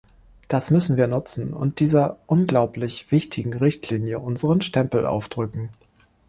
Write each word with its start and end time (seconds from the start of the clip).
Das 0.47 0.71
müssen 0.71 0.97
wir 0.97 1.05
nutzen 1.05 1.53
und 1.53 1.79
dieser 1.79 2.17
unglaublich 2.25 3.11
wichtigen 3.11 3.53
Richtlinie 3.53 4.17
unseren 4.17 4.61
Stempel 4.61 5.05
aufdrücken. 5.05 5.69